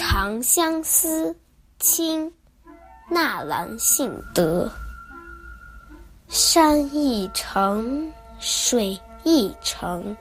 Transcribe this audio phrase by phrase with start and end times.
[0.00, 1.36] 长相思，
[1.78, 2.32] 清，
[3.10, 4.66] 纳兰性德。
[6.26, 10.16] 山一程，水一程，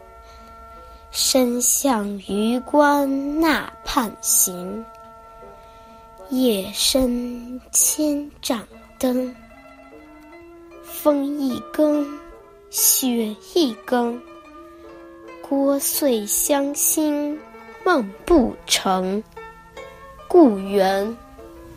[1.12, 4.84] 身向榆关那畔行。
[6.30, 8.68] 夜深千帐
[9.00, 9.34] 灯，
[10.84, 12.06] 风一更，
[12.70, 14.22] 雪一更。
[15.42, 17.40] 聒碎乡心
[17.86, 19.24] 梦不成，
[20.30, 21.18] 故园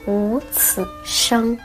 [0.06, 1.58] 无此声。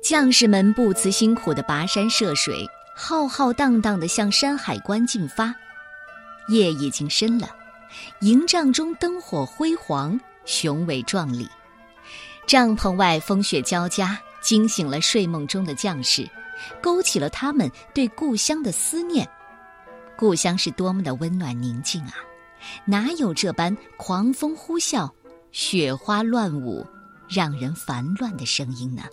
[0.00, 5.54] 将士们不辞辛苦的跋山涉水，浩浩荡荡的向山海关进发。
[6.48, 7.48] 夜已经深了，
[8.20, 11.48] 营帐中灯火辉煌，雄伟壮丽。
[12.46, 16.28] 帐篷外风雪交加，惊醒了睡梦中的将士，
[16.82, 19.28] 勾起了他们对故乡的思念。
[20.16, 22.14] 故乡是多么的温暖宁静啊！
[22.84, 25.10] 哪有这般狂风呼啸、
[25.52, 26.86] 雪花乱舞，
[27.28, 29.04] 让人烦乱的声音呢？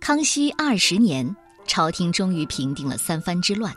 [0.00, 1.34] 康熙二十年，
[1.66, 3.72] 朝廷终于平定了三藩之乱。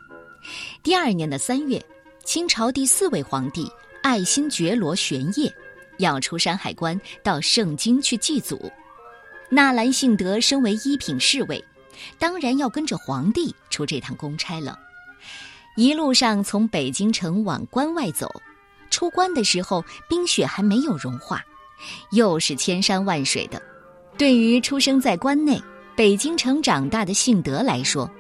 [0.84, 1.84] 第二年的三月，
[2.26, 5.54] 清朝第四位皇帝爱新觉罗玄烨
[6.00, 8.70] 要出山海关到盛京去祭祖。
[9.48, 11.64] 纳兰性德身为一品侍卫，
[12.18, 14.78] 当然要跟着皇帝出这趟公差了。
[15.78, 18.28] 一路上从北京城往关外走，
[18.90, 21.44] 出关的时候冰雪还没有融化，
[22.12, 23.62] 又是千山万水的。
[24.18, 25.62] 对于出生在关内。
[25.98, 28.12] 北京城长大的幸德来说，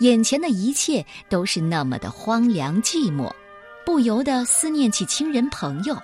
[0.00, 3.32] 眼前的一切都是那么的荒凉寂寞，
[3.84, 5.96] 不由得思念起亲人朋友。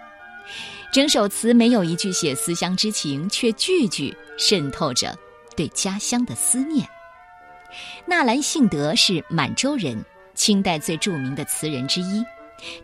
[0.91, 5.17] 整首词没有一句写思乡之情，却句句渗透着
[5.55, 6.89] 对家乡的思念。
[8.07, 10.03] 纳兰性德是满洲人，
[10.35, 12.25] 清代最著名的词人之一，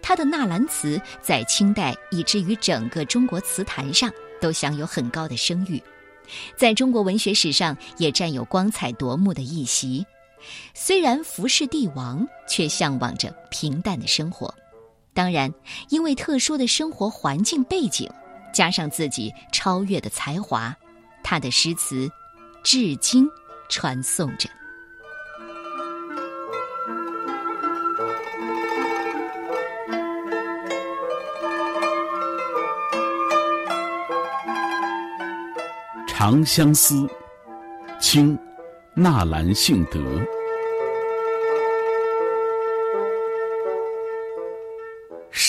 [0.03, 5.83] 他的纳兰词在清代以至于整个中国词坛上都享有很高的声誉。
[6.57, 10.07] 在中国文学史上也占有光彩夺目的一席。
[10.75, 14.55] 虽然服侍帝王，却向往着平淡的生活。
[15.15, 15.55] 当然，
[15.91, 18.11] 因为特殊的生活环境背景，
[18.53, 20.77] 加上自己超越的才华，
[21.23, 22.11] 他的诗词
[22.65, 23.27] 至今
[23.69, 24.49] 传颂着。
[36.27, 36.95] 《长相思》
[38.01, 38.37] 清·
[38.95, 40.01] 纳兰性德。